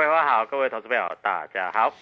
[0.00, 1.92] 桂花好，各位投资朋友大家好。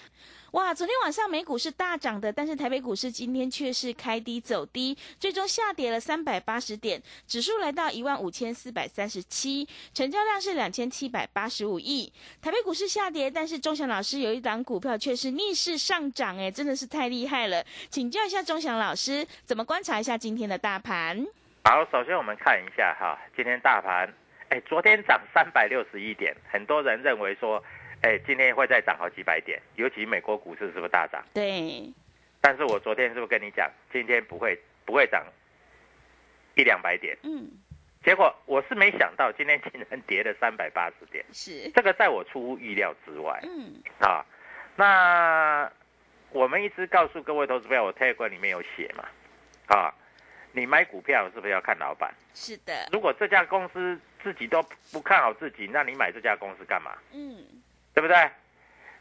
[0.52, 12.12] 哇，昨天晚上美股是大涨的，但是台北股市今天却是开低走低，最终下跌了三百八十点，指数来到一万五千四百三十七，成交量是两千七百八十五亿。
[12.40, 17.64] 台北股市下跌，但是钟祥老师有一档股票却是逆势上涨，哎，真的是太厉害了！
[17.90, 21.26] 请教一下钟祥老师，怎么观察一下今天的大盘？
[21.64, 24.08] 好，首先我们看一下哈，今天大盘，
[24.50, 27.60] 哎，昨天涨三百六十一点，很多人认为说。
[28.02, 31.24] 哎，今天会再涨好几百点，尤其美国股市是不是大涨？
[31.34, 31.92] 对。
[32.40, 35.26] 但是我昨天是不是跟你讲，今天不会不会涨
[36.54, 37.16] 一两百点？
[37.22, 37.48] 嗯。
[38.04, 41.24] 结果我是没想到，今天竟然跌了三百八十点。
[41.32, 41.68] 是。
[41.72, 43.40] 这个在我出乎意料之外。
[43.42, 43.82] 嗯。
[43.98, 44.24] 啊，
[44.76, 45.70] 那
[46.30, 49.04] 我们一直告诉各位投资朋友，我 Telegram 里面有写嘛？
[49.66, 49.92] 啊，
[50.52, 52.14] 你买股票是不是要看老板？
[52.32, 52.88] 是的。
[52.92, 56.96] 如果这家公司自己都不看好自己，那你买这家公司干嘛？
[57.12, 57.44] 嗯。
[57.98, 58.30] 对不对？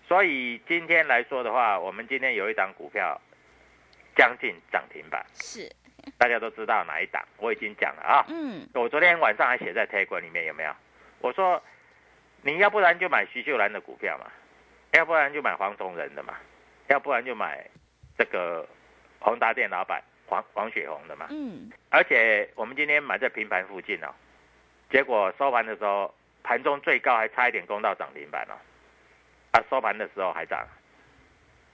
[0.08, 3.22] 所以今天来说的话，我们今天有一档股票
[4.16, 5.72] 将近涨停板，是
[6.18, 8.26] 大家都知道哪一档，我已经讲了啊。
[8.28, 10.72] 嗯，我昨天晚上还写在 Telegram 里面有没有？
[11.20, 11.62] 我说
[12.42, 14.32] 你要不然就买徐秀兰的股票嘛，
[14.94, 16.34] 要不然就买黄崇仁的嘛，
[16.88, 17.70] 要不然就买
[18.18, 18.68] 这个
[19.20, 21.28] 宏达店老板黄黄雪红的嘛。
[21.30, 24.10] 嗯，而且我们今天买在平盘附近哦，
[24.90, 28.58] 结果收盘的时候盘中最高还差一点攻到涨停板哦。
[29.52, 30.68] 啊，收盘的时候还涨，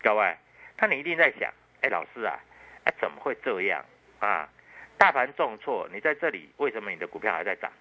[0.02, 0.36] 各位，
[0.78, 1.52] 那你一定在想，
[1.82, 2.40] 哎，老师啊，
[2.86, 3.84] 哎，怎么会这样
[4.20, 4.50] 啊？
[4.98, 7.72] 大盘重挫，你在这里为什么你的股票还在涨？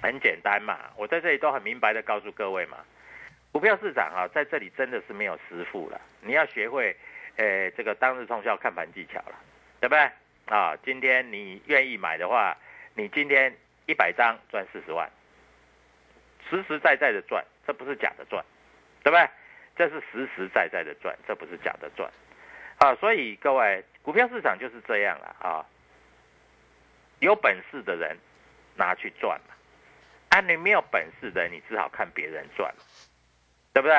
[0.00, 2.78] 很简单嘛，我在这里都很明白的告诉各位嘛，
[3.52, 6.96] 股票市场啊，在这里真的是没有师傅了，你要学会，
[7.36, 9.38] 呃，这个当日通宵看盘技巧了，
[9.80, 10.10] 对不对？
[10.46, 12.56] 啊，今天你愿意买的话，
[12.94, 13.54] 你今天
[13.86, 15.08] 一百张赚四十万，
[16.48, 18.44] 实实在在的赚，这不是假的赚。
[19.02, 19.28] 对不对？
[19.74, 22.08] 这是实实在在的赚，这不是假的赚，
[22.76, 22.94] 啊！
[22.96, 25.64] 所以各位，股票市场就是这样了啊。
[27.20, 28.14] 有本事的人
[28.76, 29.54] 拿去赚嘛，
[30.28, 32.70] 啊，你没有本事的，你只好看别人赚，
[33.72, 33.94] 对不对？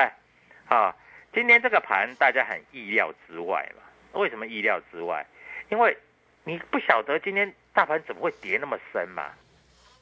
[0.68, 0.94] 啊，
[1.32, 3.82] 今天这个盘大家很意料之外嘛。
[4.12, 5.26] 为什么意料之外？
[5.70, 5.96] 因为
[6.44, 9.32] 你不晓得今天大盘怎么会跌那么深嘛，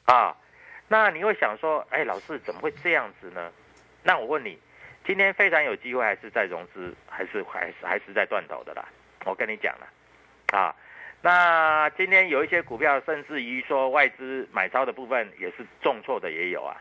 [0.05, 0.37] 啊，
[0.87, 3.51] 那你会想说，哎，老师怎么会这样子呢？
[4.03, 4.59] 那我问你。
[5.05, 8.85] 今天非常有机会，还是在融资，还是还是还是在断头的啦。
[9.25, 9.87] 我跟你讲了，
[10.57, 10.73] 啊，
[11.21, 16.75] 那今天有一些股票，甚至于说外资买超的部分也是重挫的也有啊。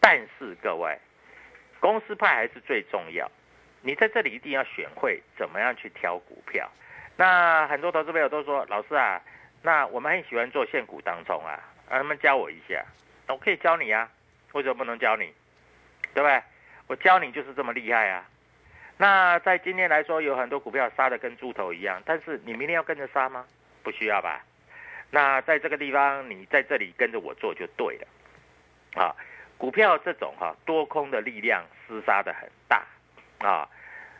[0.00, 0.98] 但是各位，
[1.78, 3.30] 公司派还是最重要。
[3.82, 6.70] 你在这里一定要选会怎么样去挑股票。
[7.16, 9.20] 那很多投资朋友都说，老师啊，
[9.62, 11.60] 那我们很喜欢做现股当中啊，
[11.90, 12.82] 让他们教我一下。
[13.28, 14.08] 我可以教你啊，
[14.52, 15.32] 为什么不能教你？
[16.14, 16.42] 对不对？
[16.90, 18.24] 我教你就是这么厉害啊！
[18.96, 23.46] 那在今天来说，有很多股票杀的跟猪头一样，但是你明天要跟着杀吗？
[23.84, 24.44] 不需要吧？
[25.12, 28.08] 那在这个地方，你在这里跟着我做就对了。
[29.00, 29.14] 啊，
[29.56, 32.84] 股票这种哈多空的力量厮杀的很大
[33.38, 33.68] 啊。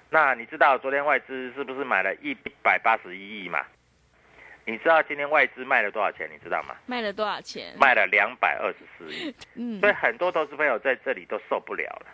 [0.09, 2.33] 那你知道昨天外资是不是买了一
[2.63, 3.67] 百八十一亿嘛？
[4.65, 6.31] 你知道今天外资卖了多少钱？
[6.33, 6.77] 你知道吗？
[6.87, 7.75] 卖了多少钱？
[7.77, 9.35] 卖了两百二十四亿。
[9.59, 12.07] 嗯，所以很多投资朋友在这里都受不了了。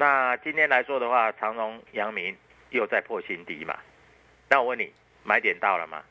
[0.00, 2.36] 那今天来说的话，长荣、阳明
[2.70, 3.76] 又在破新低嘛？
[4.48, 4.92] 那我问你，
[5.24, 6.04] 买点到了吗？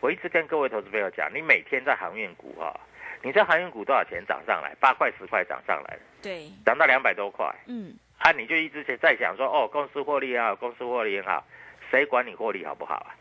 [0.00, 2.74] 我一直跟各位投资朋友讲，你每天在航运股哈，
[3.22, 4.74] 你在航运股多少钱涨上来？
[4.80, 7.48] 八块、十块涨上来对，涨到两百多块。
[7.66, 11.46] 嗯，啊，你就一直在想说，哦，公司获利也好，公司获利也好，
[11.92, 13.14] 谁管你获利好不好啊？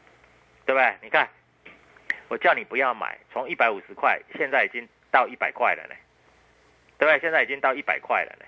[0.65, 0.95] 对不对？
[1.04, 1.30] 你看。
[2.27, 5.95] 我叫你不要买，从一百五十块，现在已经到一百块了呢，
[7.00, 7.19] 对不对？
[7.19, 8.45] 现在已经到一百块了呢。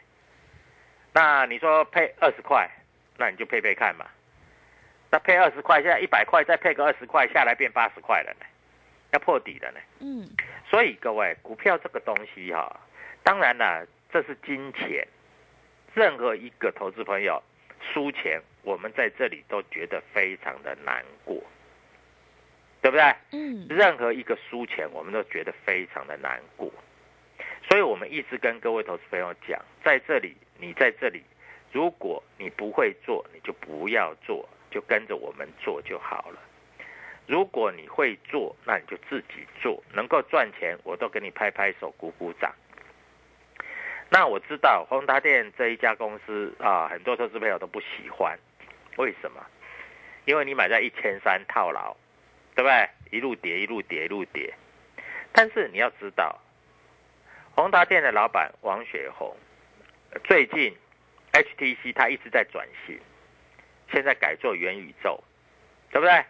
[1.14, 2.70] 那你说配二十块，
[3.18, 4.06] 那你就配配看嘛。
[5.10, 8.46] 那配二十块，现在一百块，再配个二十块，下来变八十块了呢，
[9.12, 9.80] 要破底了呢。
[10.00, 10.30] 嗯。
[10.70, 12.80] 所以各位，股票这个东西哈，
[13.24, 15.08] 当然了，这是金钱。
[15.94, 17.42] 任何一个投资朋友
[17.94, 21.44] 输钱，我们在这里都觉得非常的难过。
[22.82, 23.16] 对不对？
[23.34, 26.68] 嗯，任何一个输钱，我们都觉得非常的难过，
[27.70, 31.22] 所以我们一直跟各位投资朋友讲，在这里，你在这里，
[31.74, 36.40] 如果你不会做，你就不要做，就跟着我们做就好了。
[37.28, 42.54] 如果你会做，那你就自己做，能够赚钱，我都给你拍拍手、鼓鼓掌。
[44.10, 48.38] 那我知道宏达电这一家公司啊，很多投资朋友都不喜欢，
[48.98, 49.46] 为什么？
[50.26, 51.96] 因为你买在一千三套牢。
[52.54, 53.18] 对不对？
[53.18, 54.54] 一路跌，一路跌，一路跌。
[55.32, 56.38] 但是你要知道，
[57.56, 59.34] 宏达电的老板王雪红，
[60.24, 60.76] 最近
[61.34, 63.00] HTC 它一直在转型，
[63.92, 65.22] 现在改做元宇宙，
[65.92, 66.24] 对不对？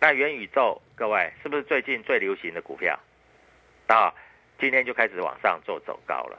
[0.00, 2.98] 那元宇宙，各位是不是最近最流行的股票？
[3.88, 4.14] 啊，
[4.58, 6.38] 今天就开始往上做走高了，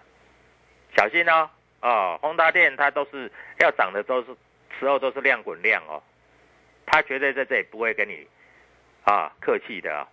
[0.95, 1.49] 小心哦！
[1.81, 4.35] 哦，宏达电它都是要涨的，都是
[4.79, 6.01] 时候都是量滚量哦，
[6.85, 8.27] 它绝对在这里不会跟你。
[9.05, 10.07] 啊，客气的啊，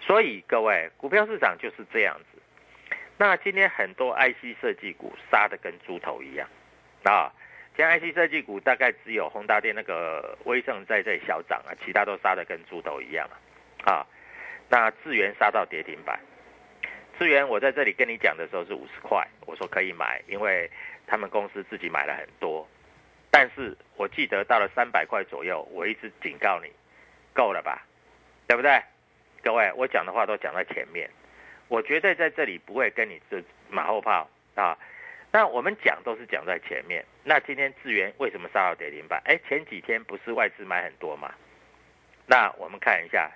[0.00, 2.37] 所以各位，股票市场就是这样子。
[3.20, 6.48] 那今天很多 IC 设计股杀的跟猪头一样
[7.02, 7.32] 啊，
[7.76, 13.28] 今天 IC 设计股大概只有宏达电那个威盛在这里小涨啊，其他都杀的跟猪头一样
[13.84, 13.90] 啊。
[13.92, 14.06] 啊，
[14.68, 16.18] 那智源杀到跌停板，
[17.18, 20.70] 智源我在这里跟你讲的时候是五十块，我说可以买，因为
[21.06, 22.68] 他们公司自己买了很多。
[23.30, 26.70] 但是我记得到了三百块左右，我一直警告你，
[27.34, 27.84] 够了吧？
[28.46, 28.80] 对不对？
[29.42, 31.08] 各位，我讲的话都讲在前面，
[31.68, 34.76] 我绝对在这里不会跟你这马后炮啊。
[35.30, 37.04] 那我们讲都是讲在前面。
[37.24, 39.20] 那今天智源为什么杀到跌停板？
[39.24, 41.32] 哎，前几天不是外资买很多吗？
[42.26, 43.30] 那我们看一下，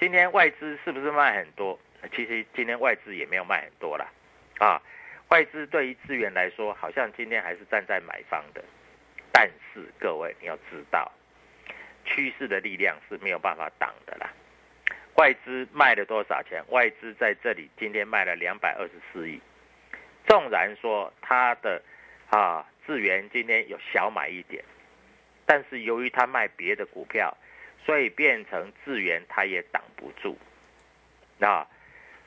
[0.00, 1.78] 今天外资是不是卖很多？
[2.14, 4.06] 其实今天外资也没有卖很多啦。
[4.58, 4.82] 啊。
[5.28, 8.62] 外资对于资源来说，好像今天还是站在买方的。
[9.32, 11.10] 但是各位你要知道，
[12.04, 14.30] 趋势的力量是没有办法挡的啦。
[15.16, 16.62] 外资卖了多少钱？
[16.68, 19.40] 外资在这里今天卖了两百二十四亿。
[20.26, 21.80] 纵然说它的
[22.28, 24.62] 啊智源今天有小买一点，
[25.46, 27.34] 但是由于他卖别的股票，
[27.84, 30.36] 所以变成智源它也挡不住。
[31.40, 31.66] 啊，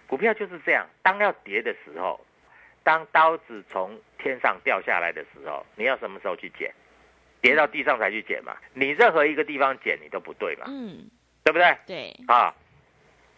[0.07, 2.19] 股票就是这样，当要跌的时候，
[2.83, 6.73] 当刀子从天上掉下来的时候，你要什么时候去捡？
[7.41, 8.57] 跌到地上才去捡嘛？
[8.73, 10.65] 你任何一个地方捡你都不对嘛？
[10.67, 11.09] 嗯，
[11.43, 11.77] 对不对？
[11.85, 12.55] 对啊。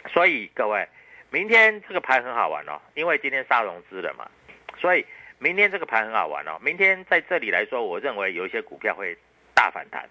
[0.10, 0.88] 所以各位，
[1.30, 4.30] 明天这个盘很好玩哦，因为今天杀融资了嘛，
[4.78, 5.06] 所以
[5.40, 6.60] 明天这个盘很好玩哦。
[6.62, 9.18] 明天在这里来说，我认为有一些股票会
[9.54, 10.10] 大反弹，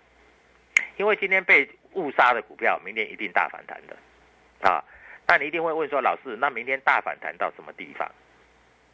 [0.97, 4.85] 因为今天被误杀的股票，明天一定大反弹的啊。
[5.27, 8.11] 那你一定会问说，老师，那明天大反弹到什么地方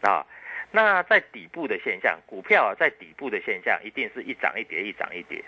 [0.02, 0.26] 啊？
[0.72, 5.42] 那在底部的现象，股票，在底部的现象，一定是一涨一跌，一涨一跌。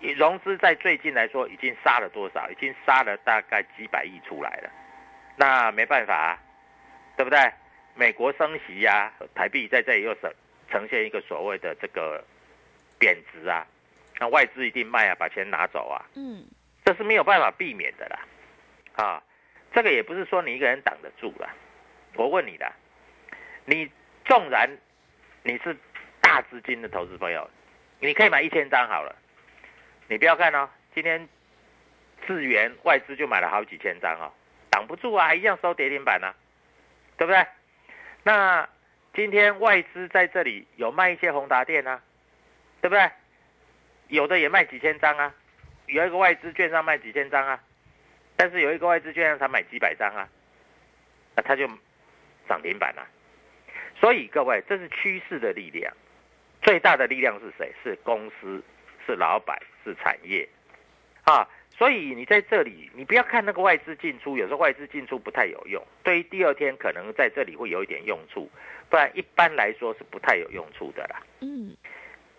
[0.00, 2.48] 融资在最近来说已经杀了多少？
[2.50, 4.70] 已经杀了大概几百亿出来了。
[5.36, 6.38] 那没办法，啊
[7.16, 7.38] 对不对？
[7.94, 10.32] 美国升息呀，台币在这里又呈
[10.70, 12.24] 呈现一个所谓的这个
[12.98, 13.66] 贬值啊，
[14.20, 16.04] 那外资一定卖啊，把钱拿走啊。
[16.14, 16.44] 嗯，
[16.84, 18.20] 这是没有办法避免的啦。
[18.94, 19.22] 啊，
[19.72, 21.50] 这个也不是说你一个人挡得住了。
[22.14, 22.72] 我问你的，
[23.64, 23.90] 你
[24.24, 24.70] 纵然
[25.42, 25.76] 你是
[26.20, 27.50] 大资金的投资朋友，
[27.98, 29.14] 你可以买一千张好了。
[30.08, 31.28] 你不要看哦，今天
[32.26, 34.32] 智源外资就买了好几千张哦，
[34.70, 36.34] 挡不住啊，一样收跌停板呢，
[37.16, 37.46] 对不对？
[38.22, 38.68] 那
[39.14, 42.00] 今天外资在这里有卖一些宏达电啊，
[42.80, 43.10] 对不对？
[44.08, 45.34] 有的也卖几千张啊，
[45.86, 47.60] 有一个外资券商卖几千张啊，
[48.36, 50.26] 但是有一个外资券商才买几百张啊，
[51.36, 51.68] 那他就
[52.48, 53.06] 涨停板了。
[54.00, 55.92] 所以各位，这是趋势的力量，
[56.62, 57.70] 最大的力量是谁？
[57.82, 58.62] 是公司，
[59.08, 60.46] 是老板，是产业，
[61.24, 61.48] 啊，
[61.78, 68.50] 所以你在这里，你不要看那个外资进出，有时候外资进出不太有用，对于第二天可能在这里会有一点用处，
[68.90, 71.22] 不然一般来说是不太有用处的啦。
[71.40, 71.74] 嗯，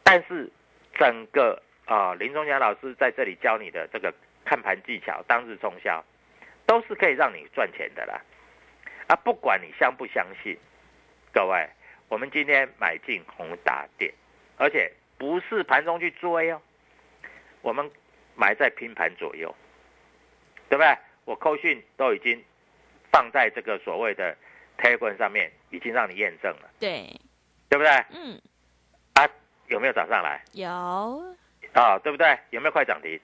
[0.04, 0.48] 但是
[0.94, 4.14] 整个啊，林中祥老师在这里教你的这个
[4.46, 6.06] 看盘技巧，当日冲销，
[6.68, 8.22] 都是可以让你赚钱的啦。
[9.08, 10.56] 啊，不管你相不相信。
[11.34, 11.68] 各位，
[12.10, 14.14] 我们今天买进宏达电，
[14.58, 16.60] 而且不是盘中去追哦，
[17.62, 17.92] 我们
[18.36, 19.54] 买在平盘左右，
[20.70, 20.98] 对不对？
[21.26, 22.44] 我扣讯都已经
[23.12, 24.36] 放在这个所谓的
[24.78, 27.08] Telegram 上面，已经让你验证了，对，
[27.70, 27.92] 对不对？
[28.12, 28.42] 嗯，
[29.14, 29.30] 啊，
[29.68, 30.42] 有没有涨上来？
[30.54, 30.68] 有，
[31.74, 32.40] 啊，对不对？
[32.52, 33.20] 有没有快涨停？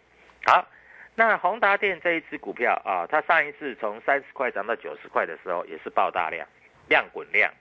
[0.45, 0.67] 好，
[1.15, 6.45] 那宏达电这一只股票啊，它上一次从三十块涨到九十块的时候，也是爆大量，
[6.89, 7.51] 量滚量。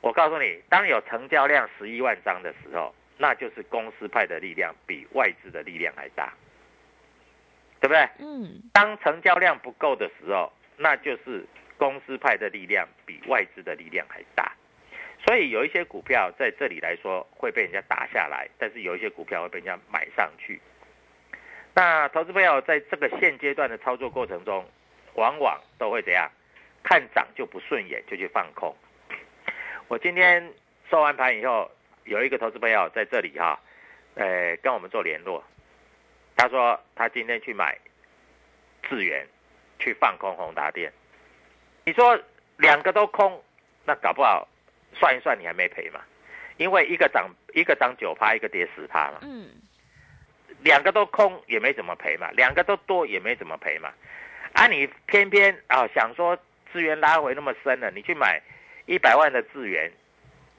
[0.00, 6.32] 我告诉你，当有成交量十一万张的时候，那就是公司派的力量比外资的力量还大，
[7.80, 8.08] 对不对？
[8.18, 8.62] 嗯。
[8.72, 11.44] 当成交量不够的时候，那就是
[11.78, 14.52] 公司派的力量比外资的力量还大。
[15.24, 20.60] 所以有一些股票在这里来说会被人家打下来，但是有一些股票会被人家买上去。
[21.74, 24.64] 那投资朋友在这个现阶段的操作过程中，
[25.14, 26.30] 往往都会怎样？
[26.82, 28.72] 看涨就不顺眼，就去放空。
[29.88, 30.52] 我今天
[30.88, 31.68] 收完盘以后，
[32.06, 33.60] 有一个投资朋友在这里哈，
[34.14, 35.44] 呃，跟我们做联络。
[36.36, 37.78] 他说他今天去买
[38.82, 39.26] 智源，
[39.78, 40.92] 去放空宏达电。
[41.84, 42.18] 你说
[42.56, 43.42] 两个都空，
[43.84, 44.48] 那搞不好
[44.94, 46.00] 算一算你还没赔嘛？
[46.56, 49.18] 因为一个涨一个涨九趴，一个跌十趴嘛。
[49.22, 49.48] 嗯。
[50.62, 53.92] 两个都空也没怎么赔嘛，两个都多也没怎么赔嘛。
[54.52, 56.36] 啊，你偏偏啊想说
[56.72, 58.40] 资源拉回那么深了，你去买。
[58.88, 59.90] 一百万的资源，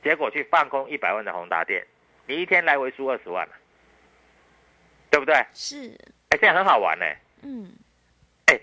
[0.04, 1.86] 结果去放空一百万的宏达电，
[2.26, 3.54] 你一天来回输二十万了，
[5.10, 5.36] 对不对？
[5.54, 5.98] 是，
[6.30, 7.06] 哎，这样很好玩呢。
[7.42, 7.72] 嗯，
[8.46, 8.60] 哎，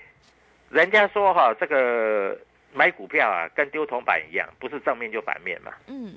[0.71, 2.39] 人家说哈，这个
[2.73, 5.73] 买股票啊，跟丢铜板一样，不是正面就反面嘛。
[5.87, 6.17] 嗯，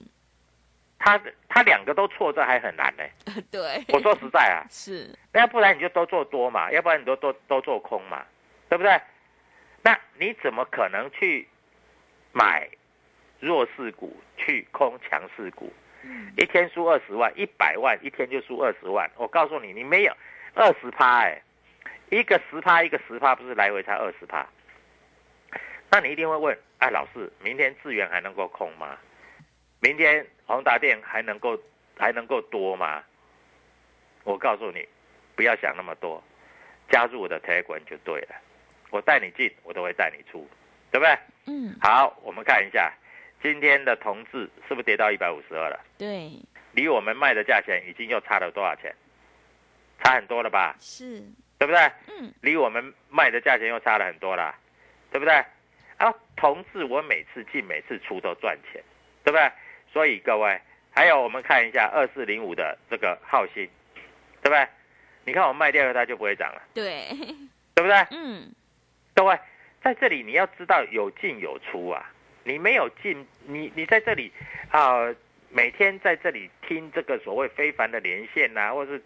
[0.99, 1.19] 他
[1.49, 3.03] 他两个都错，这还很难呢。
[3.51, 8.25] 对，我说实在啊， 是，要不然你就都做多嘛，要不然你都都都做空嘛，
[8.69, 8.99] 对不对？
[9.83, 11.47] 那你怎么可能去
[12.31, 12.67] 买？
[13.39, 15.71] 弱势股去空强势股，
[16.37, 19.09] 一天输二十万，一百万一天就输二十万。
[19.15, 20.13] 我告诉你，你没有
[20.55, 21.41] 二十趴哎，
[22.09, 24.47] 一个十趴，一个十趴，不是来回才二十趴？
[25.89, 28.97] 那你一定会问，哎，老师，明天资源还能够空吗？
[29.79, 31.59] 明天宏达电还能够
[31.97, 33.03] 还能够多吗？
[34.23, 34.87] 我告诉你，
[35.35, 36.21] 不要想那么多，
[36.89, 38.35] 加入我的 Telegram 就对了。
[38.89, 40.47] 我带你进，我都会带你出，
[40.91, 41.17] 对不对？
[41.45, 41.75] 嗯。
[41.79, 42.91] 好，我们看一下。
[43.41, 45.79] 今天的同志是不是跌到一百五十二了？
[45.97, 46.31] 对，
[46.73, 48.93] 离我们卖的价钱已经又差了多少钱？
[50.03, 50.75] 差很多了吧？
[50.79, 51.21] 是，
[51.57, 51.79] 对不对？
[52.07, 54.55] 嗯，离我们卖的价钱又差了很多了，
[55.11, 55.33] 对不对？
[55.97, 58.81] 啊，同志，我每次进每次出都赚钱，
[59.23, 59.51] 对不对？
[59.91, 60.59] 所以各位，
[60.91, 63.67] 还有我们看一下二四零五的这个浩鑫，
[64.41, 64.67] 对不对？
[65.25, 67.07] 你看我卖掉它就不会涨了，对，
[67.75, 68.07] 对不对？
[68.11, 68.51] 嗯，
[69.13, 69.37] 各位
[69.81, 72.11] 在这里你要知道有进有出啊。
[72.47, 74.31] 你没有进，你你在这里
[74.71, 75.13] 啊，
[75.49, 79.01] 每天在这里听这个所谓非凡的连线呐，或是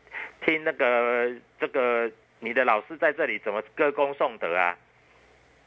[0.45, 4.77] 听那个这个你的老师在这里怎么歌功颂德啊？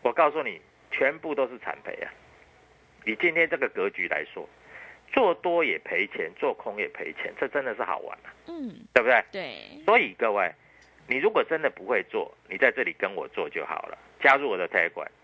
[0.03, 0.61] 我告诉你，
[0.93, 2.13] 全部都是惨赔啊！
[3.05, 4.49] 以今天这个格局来说，
[5.13, 8.31] 做多也赔钱，做空也赔钱，这真的是好玩啊！
[8.47, 9.25] 嗯，对不对？
[9.33, 9.85] 对。
[9.85, 10.53] 所以各位，
[11.09, 15.24] 你如果真的不会做，你在这里跟我做就好了，加入我的财管，哎。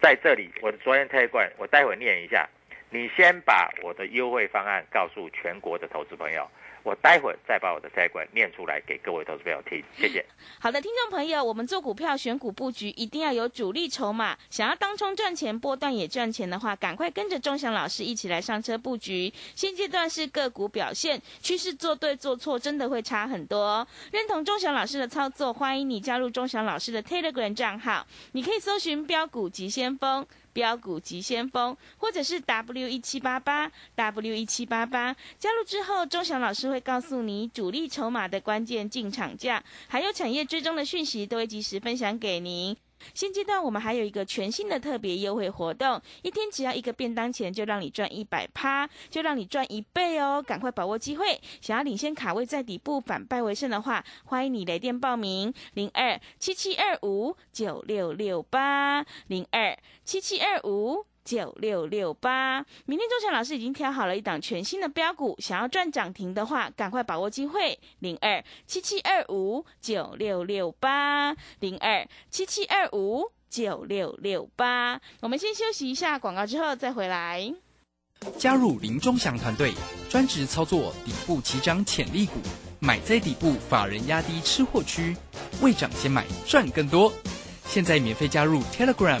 [0.00, 2.48] 在这里，我的昨天推广，我待会念一下。
[2.90, 6.48] 你先把我的优惠方案告诉全国的投资朋友。
[6.86, 10.24] 我待会再把我的财管念出来给各位投资朋友听，谢谢。
[10.60, 19.34] 好的，听众朋友，我们做股票选股布局一定要有主力筹码，想要当冲赚钱、波段也赚钱的话，赶快跟着钟祥老师一起来上车布局。
[19.56, 23.84] 现阶段是个股表现趋势，做对做错真的会差很多。
[24.12, 30.24] 认同钟祥老师的操作，欢迎你加入钟祥老师的 Telegram 账号，你可以搜寻标股急先锋。
[30.56, 42.74] 标股急先锋，或者是 W 一七八八 W 一七八八，加入之后，钟祥老师会告诉你主力筹码的关键进场价，还有产业追踪的讯息，都会及时分享给您。
[43.14, 50.42] 现阶段我们还有一个全新的特别优惠活动，一天只要一个便当钱，就让你赚一百趴，就让你赚一倍哦！
[50.42, 61.06] 赶快把握机会，想要领先卡位在底部反败为胜的话，欢迎你来电报名零二七七二五九六六八零二七七二五。
[61.26, 62.64] 九六六八。
[62.86, 75.00] 明天钟祥老师已经挑好了一档全新的标股，想要赚涨停的话，赶快把握机会，零二七七二五九六六八，零二七七二五九六六八。
[75.20, 77.52] 我们先休息一下广告，之后再回来。
[78.38, 79.74] 加入林中祥团队，
[80.08, 82.34] 专职操作底部起涨潜力股，
[82.78, 85.14] 买在底部，法人压低吃货区，
[85.60, 87.12] 未涨先买赚更多。
[87.66, 89.20] 现在免费加入 Telegram，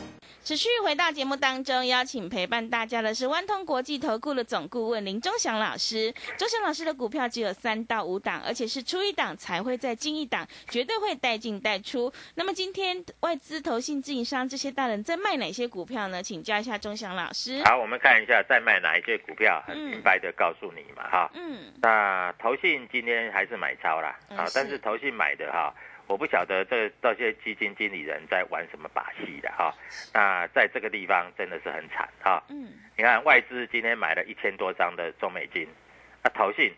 [0.43, 6.11] 持续回到节目当中，邀请陪伴大家的是万通国际投顾的总顾问林忠祥老师。
[6.35, 12.11] 忠祥老师的股票只有三到五档，而且是出一档才会再进一档，绝对会带进带出。
[12.33, 16.23] 那么今天外资、投信、自营商这些大人在卖哪些股票呢？
[16.23, 17.63] 请教一下忠祥老师。
[17.65, 21.29] 好，我们看一下在卖哪一些股票，很明白的告诉你嘛，哈。
[21.35, 21.71] 嗯。
[21.83, 25.71] 那投信今天还是买超啦，啊，但是投信买的哈。
[26.11, 29.73] 我不晓得这这些基金经理人在玩什么把戏的哈，
[30.13, 32.43] 那在这个地方真的是很惨哈。
[32.49, 35.65] 嗯，你看外资今天买了一千多张的中美金，
[36.21, 36.69] 啊，投信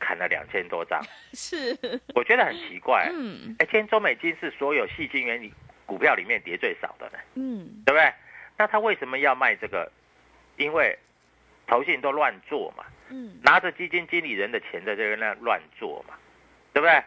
[0.00, 1.00] 砍了两千多张，
[1.32, 1.78] 是，
[2.16, 3.08] 我觉得很奇怪。
[3.12, 5.48] 嗯，哎，今天中美金是所有细金元
[5.86, 7.18] 股票里面跌最少的呢。
[7.34, 8.12] 嗯，对不对？
[8.58, 9.88] 那他为什么要卖这个？
[10.56, 10.98] 因为
[11.68, 12.84] 投信都乱做嘛。
[13.08, 16.14] 嗯，拿着基金经理人的钱在这那乱做嘛，
[16.72, 17.00] 对不对？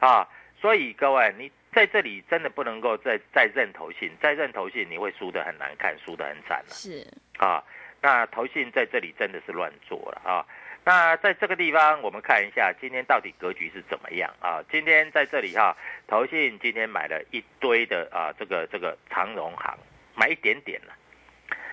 [0.00, 0.28] 啊。
[0.60, 6.70] 所以各位，你在这里真的不能够再再认投信，再认投信你会输得很难看，输得很惨了。
[6.70, 7.06] 是
[7.38, 7.64] 啊，
[8.02, 10.44] 那投信在这里真的是乱做了啊。
[10.84, 14.62] 那在这个地方，我们看一下今天到底格局是怎么样啊？
[14.70, 15.76] 今天在这里哈，
[16.06, 19.78] 投信今天买了一堆的啊，这个这个长荣行
[20.14, 20.94] 买一点点了，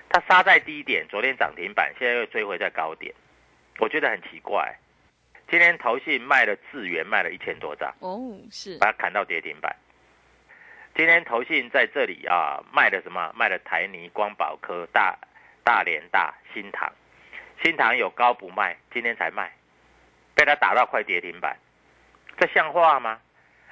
[0.10, 3.13] 它杀在低点，昨天涨停板，现在又追回在高点，
[3.79, 4.73] 我觉得很奇怪。
[5.49, 9.73] 今天投信卖了智元，卖了一千多张哦，是把它砍到跌停板。
[10.93, 13.31] 今天投信在这里啊，卖了什么？
[13.33, 15.17] 卖了台泥、光宝科、大
[15.63, 16.91] 大连大、新塘。
[17.63, 19.51] 新塘有高不卖，今天才卖，
[20.36, 21.57] 被他打到快跌停板，
[22.38, 23.19] 这像话吗？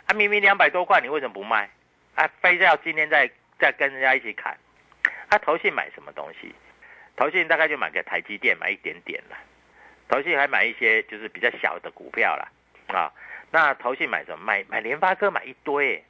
[0.05, 1.69] 啊，明明两百多块，你为什么不卖？
[2.15, 4.57] 啊，非要今天再再跟人家一起砍？
[5.29, 6.55] 啊，投信买什么东西？
[7.17, 9.35] 投信大概就买个台积电，买一点点了。
[10.07, 12.47] 投信还买一些就是比较小的股票啦，
[12.95, 13.11] 啊，
[13.51, 14.45] 那投信买什么？
[14.45, 16.03] 买买联发科买一堆，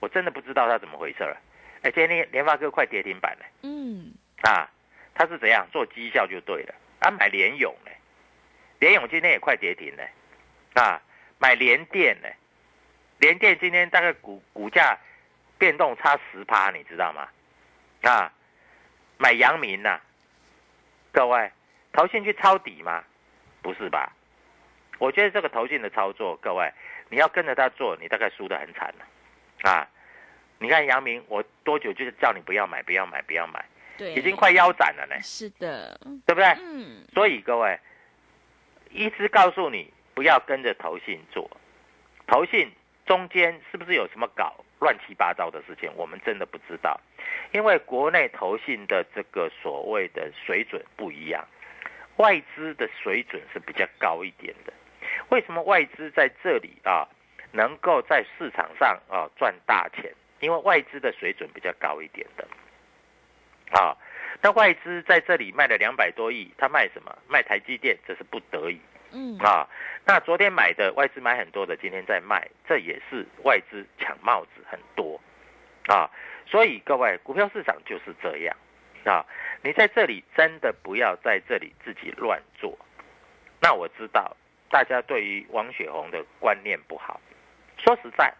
[0.00, 1.36] 我真的不知道他怎么回事了。
[1.82, 3.44] 哎，今天联发科快跌停板了。
[3.62, 4.70] 嗯，啊，
[5.14, 6.74] 他是怎样做绩效就对了。
[7.00, 7.90] 啊，买联勇呢？
[8.78, 10.04] 联勇今天也快跌停了。
[10.74, 11.02] 啊，
[11.38, 12.28] 买联电呢？
[13.18, 14.96] 联电今天大概股股价
[15.58, 17.28] 变动差十趴，你知道吗？
[18.02, 18.32] 啊，
[19.18, 20.00] 买阳明呐？
[21.12, 21.50] 各位，
[21.92, 23.04] 投信去抄底吗？
[23.62, 24.12] 不是吧？
[24.98, 26.70] 我觉得这个投信的操作，各位，
[27.08, 29.88] 你要跟着他做，你大概输得很惨了，啊！
[30.58, 33.64] 你看杨明，我多久就是叫你不要买，不要买，不要买，
[33.98, 35.20] 对，已经快腰斩了呢。
[35.20, 36.46] 是的，对不对？
[36.60, 37.04] 嗯。
[37.12, 37.76] 所以各位，
[38.90, 41.50] 一直告诉你不要跟着投信做，
[42.28, 42.70] 投信
[43.04, 45.90] 中间是不是有什么搞乱七八糟的事情？
[45.96, 47.00] 我们真的不知道，
[47.50, 51.44] 因为国内投信的这个所谓的水准不一样。
[52.22, 54.72] 外资的水准是比较高一点的，
[55.30, 57.04] 为什么外资在这里啊
[57.50, 60.12] 能够在市场上啊赚大钱？
[60.38, 62.46] 因为外资的水准比较高一点的，
[63.76, 63.96] 啊，
[64.40, 67.16] 那外资在这里卖了两百多亿，他卖什么？
[67.28, 68.80] 卖台积电，这是不得已，
[69.10, 69.36] 嗯。
[69.38, 69.68] 啊，
[70.04, 75.20] 那昨天买的外资买很多的，今天在卖，这也是外资抢帽子很多，
[75.88, 76.08] 啊，
[76.46, 78.56] 所以各位股票市场就是这样，
[79.08, 79.24] 啊。
[79.62, 82.76] 你在这里真的不要在这里自己乱做。
[83.60, 84.36] 那我知道
[84.68, 87.20] 大家对于王雪红的观念不好。
[87.78, 88.32] 说实在，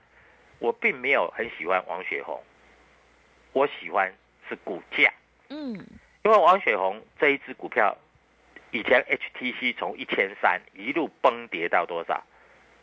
[0.59, 2.42] 我并没有很喜欢王雪红，
[3.53, 4.12] 我喜欢
[4.48, 5.12] 是股价。
[5.48, 5.75] 嗯，
[6.25, 7.96] 因为王雪红这一只股票，
[8.70, 12.22] 以前 HTC 从一千三一路崩跌到多少？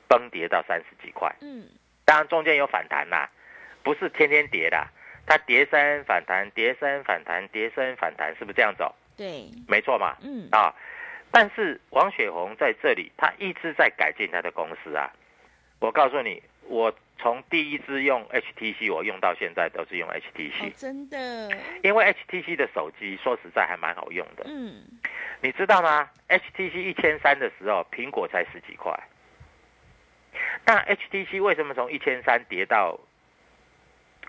[0.08, 1.34] 崩跌到三十几块。
[1.42, 1.68] 嗯，
[2.06, 3.30] 当然中间有反弹啦，
[3.84, 4.88] 不是天天跌的。
[5.30, 8.94] 它跌升反弹，跌升反弹，跌升反弹，是不是这样走？
[9.16, 10.18] 对，没错嘛。
[10.24, 10.74] 嗯啊，
[11.32, 15.14] 但是王雪红在这里，他一直在改进他的公司啊。
[15.80, 20.74] 我告诉你，我从第一支用 HTC，我用到现在都是用 HTC。
[20.76, 21.56] 真的？
[21.84, 24.46] 因为 HTC 的手机说实在还蛮好用的。
[24.48, 24.82] 嗯，
[25.42, 28.92] 你知道吗？HTC 一千三的时候，苹果才十几块。
[30.66, 33.00] 那 HTC 为什么从一千三跌到？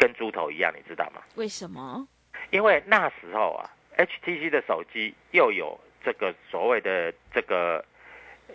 [0.00, 1.20] 跟猪头一样，你知道吗？
[1.34, 2.08] 为什么？
[2.50, 7.84] 因为那时候啊，HTC 的手机又有这个所谓的这个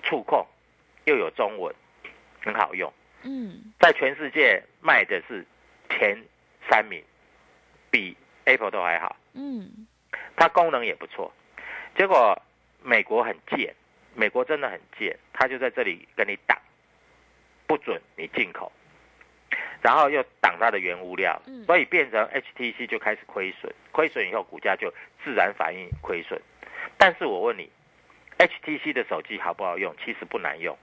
[0.01, 0.43] 触控，
[1.05, 1.73] 又有中文，
[2.41, 2.91] 很好用。
[3.21, 5.45] 嗯，在全世界卖的是
[5.89, 6.19] 前
[6.67, 7.03] 三名，
[7.91, 9.15] 比 Apple 都还好。
[9.33, 9.85] 嗯，
[10.35, 11.31] 它功能也不错。
[11.95, 12.35] 结果
[12.81, 13.73] 美国很贱，
[14.15, 16.57] 美国真的很贱，他就在这里跟你挡，
[17.67, 18.71] 不准你进口。
[19.85, 24.91] 然后又挡它的原物料，所以变成 HTC 就开始亏损，亏损以后股价就
[25.23, 26.41] 自然反应亏损。
[26.97, 27.69] 但是我问你
[28.39, 29.95] ，HTC 的手机好不好用？
[30.03, 30.75] 其实不难用。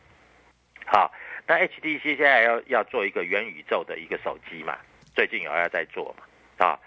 [0.87, 1.13] 好，
[1.49, 4.79] 那 HTC 现在要要做一个元宇宙的一个手机嘛？
[5.17, 6.65] 最近有要在做嘛？
[6.65, 6.79] 啊，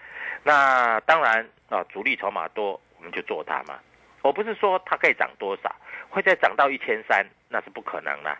[0.42, 3.78] 那当然啊，主力筹码多，我们就做它嘛。
[4.22, 5.70] 我不是说它可以涨多少，
[6.08, 8.34] 会再涨到一千三，那是不可能的。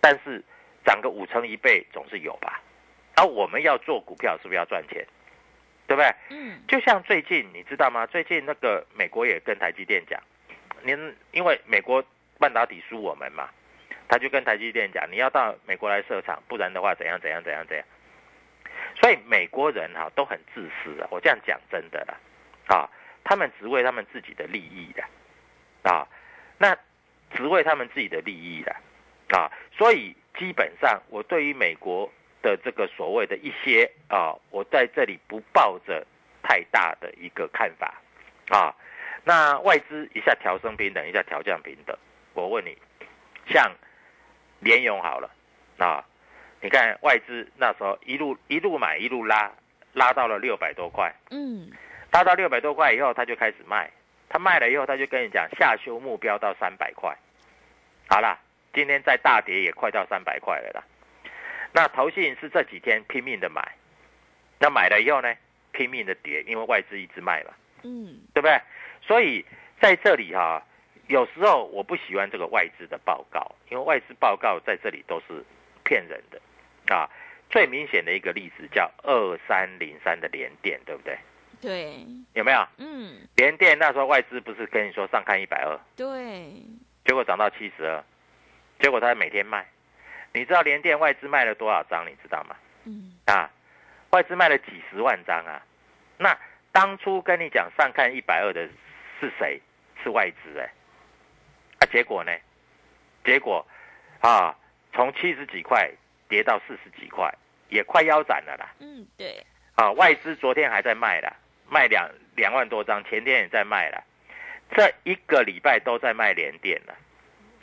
[0.00, 0.42] 但是
[0.84, 2.60] 涨个五成一倍总是有吧？
[3.16, 5.06] 而我们要做股票，是不是要赚钱？
[5.86, 6.14] 对不对？
[6.30, 6.60] 嗯。
[6.66, 8.06] 就像最近，你知道吗？
[8.06, 10.20] 最近那个美国也跟台积电讲，
[10.82, 12.02] 您因为美国
[12.38, 13.48] 半导体输我们嘛，
[14.08, 17.86] 他就跟台积电讲，你要到美国来设厂，不然的话怎样怎样怎样怎样。
[19.00, 22.14] 所以美国人哈都很自私啊，我这样讲真的啦，
[22.74, 22.88] 啊，
[23.22, 25.04] 他们只为他们自己的利益的，
[25.88, 26.08] 啊，
[26.58, 26.76] 那
[27.34, 28.74] 只为他们自己的利益的，
[29.36, 32.10] 啊，所以基本上我对于美国。
[32.44, 36.06] 的这个所谓的一些啊，我在这里不抱着
[36.42, 37.94] 太大的一个看法
[38.50, 38.74] 啊。
[39.24, 41.96] 那外资一下调升平等，一下调降平等。
[42.34, 42.76] 我问你，
[43.48, 43.72] 像
[44.60, 45.30] 联勇好了
[45.78, 46.04] 啊，
[46.60, 49.50] 你看外资那时候一路一路买一路拉，
[49.94, 51.70] 拉到了六百多块，嗯，
[52.12, 53.90] 拉到六百多块以后，他就开始卖。
[54.28, 57.16] 他卖了以后，他就跟你讲下修目标到三百块。
[58.06, 58.38] 好啦，
[58.74, 60.84] 今天在大跌也快到三百块了啦。
[61.76, 63.60] 那投信是这几天拼命的买，
[64.60, 65.34] 那买了以后呢，
[65.72, 67.50] 拼命的跌，因为外资一直卖嘛，
[67.82, 68.60] 嗯，对不对？
[69.02, 69.44] 所以
[69.80, 70.62] 在这里哈，
[71.08, 75.44] 有时候我不喜欢这个外资的报告，因为外资报告在这里都是
[75.84, 77.10] 骗人的啊。
[77.50, 81.18] 最明显的一个例子叫二三零三的联电，对不对？
[81.60, 82.64] 对，有没有？
[82.78, 86.52] 嗯，联电那时候外资不是跟你说上看一百二，对，
[87.04, 88.04] 结果涨到七十二，
[88.78, 89.66] 结果他每天卖。
[90.34, 92.04] 你知道联电外资卖了多少张？
[92.06, 92.56] 你知道吗？
[92.84, 93.48] 嗯啊，
[94.10, 95.62] 外资卖了几十万张啊。
[96.18, 96.36] 那
[96.72, 98.68] 当初跟你讲上看一百二的
[99.20, 99.60] 是谁？
[100.02, 100.68] 是外资哎。
[101.78, 102.32] 啊，结果呢？
[103.24, 103.64] 结果
[104.20, 104.52] 啊，
[104.92, 105.88] 从七十几块
[106.28, 107.32] 跌到四十几块，
[107.68, 108.68] 也快腰斩了啦。
[108.80, 109.40] 嗯，对。
[109.76, 111.32] 啊，外资昨天还在卖了，
[111.70, 114.02] 卖两两万多张，前天也在卖了，
[114.72, 116.94] 这一个礼拜都在卖联电了。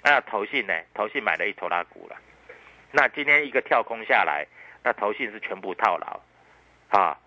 [0.03, 0.73] 那投信呢？
[0.93, 2.15] 投信买了一头拉股了。
[2.91, 4.45] 那今天一个跳空下来，
[4.83, 6.19] 那投信是全部套牢，
[6.89, 7.17] 啊，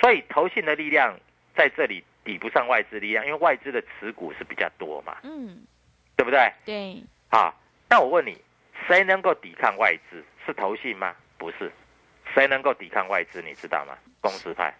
[0.00, 1.16] 所以投信的力量
[1.54, 5.62] 在这里抵不上外资力量，因为外资的持股是比较多嘛，嗯，
[6.16, 6.52] 对不对？
[6.64, 7.54] 对，啊，
[7.88, 8.36] 那我问你，
[8.88, 10.24] 谁能够抵抗外资？
[10.44, 11.14] 是投信吗？
[11.38, 11.70] 不是，
[12.34, 13.40] 谁能够抵抗外资？
[13.42, 13.96] 你知道吗？
[14.20, 14.74] 公司派，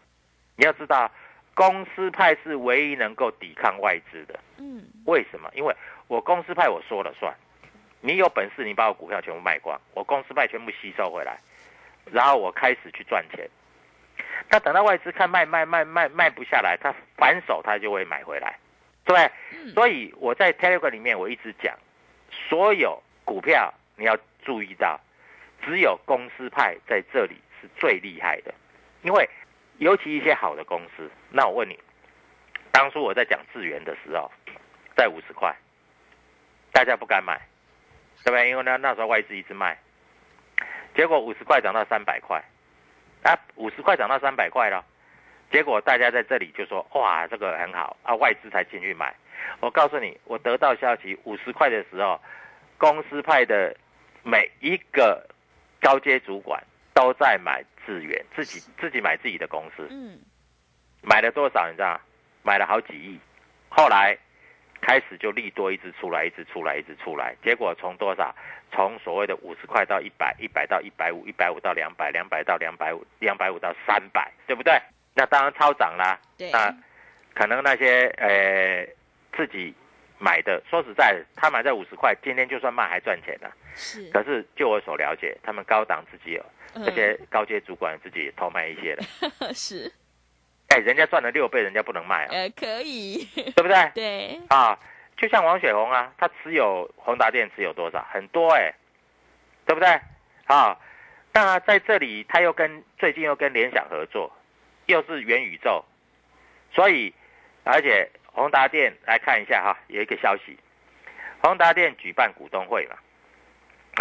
[0.57, 1.11] 你要知道，
[1.55, 5.49] 公司派是唯一能够抵抗外资的，嗯，为什么？
[5.55, 5.77] 因为
[6.09, 7.33] 我公司派我说了算。
[8.01, 11.39] 你有本事，你把我股票全部卖光，我公司派全部吸收回来，
[12.11, 13.49] 然后我开始去赚钱。
[14.49, 18.59] 那等到外资看卖卖卖卖卖不下来，他反手他就会买回来，
[19.05, 19.73] 对不对？
[19.75, 21.77] 所以我在 Telegram 里面我一直讲，
[22.49, 24.99] 所有股票你要注意到，
[25.63, 28.55] 只有公司派在这里是最厉害的，
[29.03, 29.29] 因为
[29.79, 31.11] 尤其一些好的公司。
[31.31, 31.79] 那我问你，
[32.73, 34.31] 当初我在讲智源的时候，
[34.97, 35.55] 在五十块，
[36.73, 37.39] 大家不敢买。
[38.23, 38.51] 对不对？
[38.51, 39.79] 因为那那时候外资一直卖，
[40.95, 42.43] 结果五十块涨到三百块，
[43.23, 44.85] 啊，五十块涨到三百块了，
[45.51, 49.15] 结果大家在这里就说哇，这个很好啊，外资才进去买。
[49.61, 52.21] 我告诉你，我得到消息，五十块的时候，
[52.77, 53.75] 公司派的
[54.23, 55.27] 每一个
[55.81, 60.19] 高阶主管都在买资源，自己自己买自己的公司，嗯，
[61.03, 62.01] 买了多少你知道？
[62.43, 63.19] 买了好几亿，
[63.69, 64.17] 后来。
[64.81, 68.35] 开始就利多一直出来，一直出来，一直出来，结果从多少？
[68.73, 74.81] 从所谓的五十块到一百，一百到一百五，一百五到两百，两百到两百五，两百五到三百，对不对？
[75.13, 76.17] 那当然超涨啦。
[76.39, 76.53] 对。
[76.53, 76.73] 那
[77.35, 78.87] 可能那些呃
[79.37, 79.75] 自己
[80.21, 83.51] 买的，说实在，他买在五十块，今天就算卖还赚钱呢。
[83.75, 84.09] 是。
[84.11, 86.45] 可是就我所了解，他们高档自己有
[86.85, 89.03] 这些高阶主管自己偷卖一些了。
[89.53, 89.93] 是。
[90.71, 92.29] 哎，人家赚了六倍，人家不能卖啊？
[92.31, 93.91] 呃，可以，对不对？
[93.93, 94.79] 对啊，
[95.17, 98.07] 就像王雪红啊，他持有宏达电持有多少？
[98.13, 98.73] 很多哎，
[99.67, 100.01] 对不对？
[100.47, 100.79] 啊，
[101.33, 104.31] 那在这里，他又跟最近又跟联想合作，
[104.87, 105.85] 又是元宇宙，
[106.73, 107.13] 所以
[107.65, 110.57] 而且宏达电来看一下哈，有一个消息，
[111.43, 112.97] 宏达电举办股东会嘛，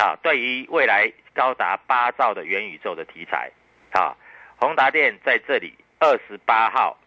[0.04, 3.50] 啊，对于未来高达八兆的元宇宙的题材，
[3.92, 4.16] 啊，
[4.60, 6.98] 宏达电在这里二十八号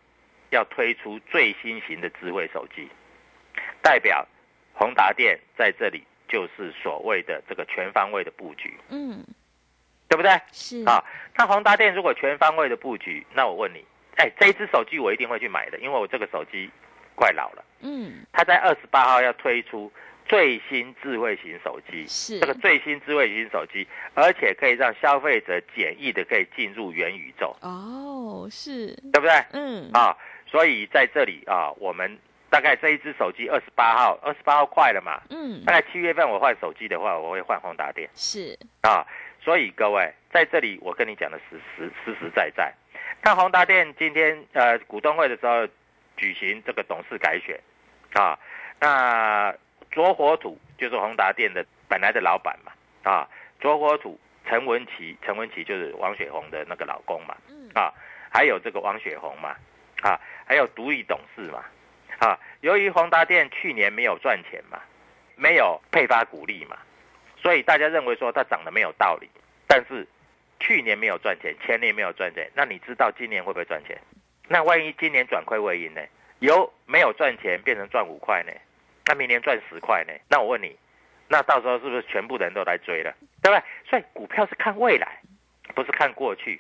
[0.51, 2.89] 要推出最新型的智慧手机，
[3.83, 4.27] 代表
[4.75, 9.25] 宏达电在这里就是所谓的这个全方位的布局，嗯。
[10.09, 10.31] 对不对？
[10.53, 11.03] 是啊，
[11.35, 13.83] 那宏达电如果全方位的布局，那我问你，
[14.17, 16.69] 哎，这一只手机我一定会去买的，因为我这个手机
[17.15, 17.65] 快老了。
[17.81, 19.91] 嗯，它在二十八号要推出
[20.33, 27.55] 最新智慧型手机，是这个最新智慧型手机，而且可以让消费者简易的可以进入元宇宙。
[27.61, 29.31] 哦，是对不对？
[29.53, 30.17] 嗯啊，
[30.47, 32.19] 所以在这里啊，我们
[32.49, 35.21] 大概这一只手机二十八号，二十八号快了嘛？
[35.29, 38.09] 嗯，大概七月份我换手机的话，我会换宏达电。
[38.15, 39.07] 是啊。
[39.45, 42.73] 所以各位在这里，我跟你讲的实实实实在在。
[43.21, 45.69] 看宏达电今天呃股东会的时候
[46.17, 47.61] 举行这个董事改选
[48.15, 48.39] 啊，
[48.81, 49.55] 那
[49.93, 53.29] 卓火土就是宏达店的本来的老板嘛啊，
[53.61, 57.37] 卓火土陈文琪，陈文琪就是王雪红的那个老公嘛
[57.75, 57.93] 啊，
[58.31, 59.55] 还有这个王雪红嘛
[60.03, 61.63] 啊，还有独立董事嘛
[62.19, 64.81] 啊，由于宏达店去年没有赚钱嘛，
[65.37, 66.77] 没有配发股利嘛。
[67.37, 69.29] 所以大家认为说它涨得没有道理，
[69.67, 70.07] 但是
[70.61, 73.99] 去年没有赚钱，前年没有赚钱，那你知道今年会不会赚钱？
[74.49, 76.01] 那万一今年转亏为盈呢？
[76.39, 78.53] 由没有赚钱变成赚五块呢？
[79.13, 80.13] 他明年赚十块呢？
[80.31, 80.75] 那我问你，
[81.29, 83.13] 那到时候是不是全部人都来追了？
[83.43, 83.63] 对不对？
[83.87, 85.21] 所以股票是看未来，
[85.75, 86.59] 不是看过去。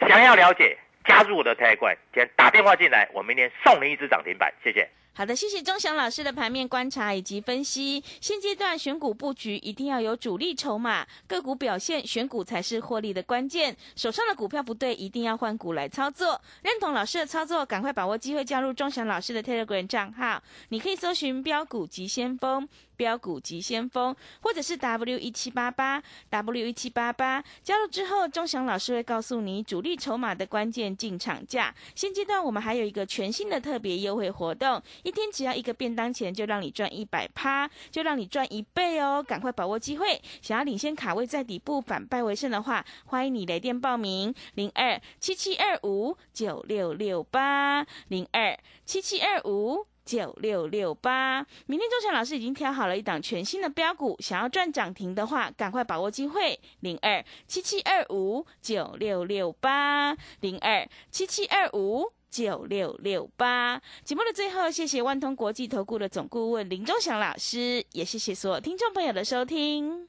[0.00, 4.86] 想要了解，加入我的台馆，先打电话进来，我明天送你一只涨停板，谢谢。
[5.18, 8.04] 好的，谢谢钟祥老师的盘面观察以及分析。
[8.20, 13.74] 现阶段选股布局一定要有主力筹码，个股表现选股才是获利的关键。
[13.94, 16.38] 手上的股票不对，一定要换股来操作。
[16.60, 20.42] 认同老师的操作，赶快把握机会加入钟祥老师的 Telegram 账号。
[20.68, 22.68] 你可以搜寻标股急先锋。
[22.96, 31.74] 标股急先锋，或者是 W 一七八八 W 一七八八，加入之后，钟祥老师会告诉你主力筹码的关键进场价。
[31.94, 39.22] 现阶段我们还有一个全新的特别优惠活动，一天只要一个便当钱，就让你赚一百趴，就让你赚一倍哦！
[39.22, 49.86] 赶快把握机会，想要领先卡位在底部反败为胜的话，欢迎你来电报名零二七七二五九六六八零二七七二五。
[50.06, 63.82] 九六六八，明天周强老师已经挑好了一档全新的标股，想要赚涨停的话，赶快把握机会，零二七七二五九六六八，零二七七二五九六六八。
[64.04, 70.08] 节目的最后，谢谢万通国际投顾的总顾问林周祥老师，也谢谢所有听众朋友的收听。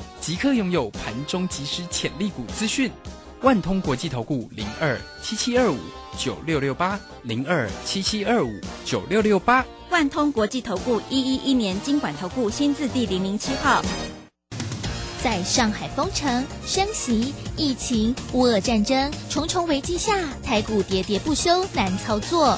[0.21, 2.91] 即刻拥有盘中即时潜力股资讯，
[3.41, 5.77] 万通国际投顾零二七七二五
[6.15, 8.51] 九六六八零二七七二五
[8.85, 13.81] 九六六八，万通国际投顾一一一年经管投顾新字第零零七号。
[15.23, 22.57] 在上海封城、升息、疫情、乌俄战争重重危机下，台股喋喋不休，难操作。